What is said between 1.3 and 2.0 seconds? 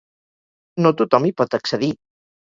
pot accedir.